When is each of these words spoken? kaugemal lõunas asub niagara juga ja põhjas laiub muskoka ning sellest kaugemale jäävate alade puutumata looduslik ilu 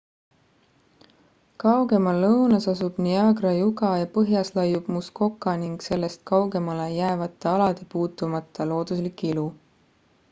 kaugemal 1.63 2.17
lõunas 2.23 2.65
asub 2.73 2.97
niagara 3.07 3.51
juga 3.57 3.91
ja 4.05 4.09
põhjas 4.15 4.51
laiub 4.57 4.89
muskoka 4.97 5.55
ning 5.65 5.77
sellest 5.89 6.25
kaugemale 6.33 6.91
jäävate 6.97 7.53
alade 7.55 7.89
puutumata 7.95 8.69
looduslik 8.75 9.25
ilu 9.35 9.47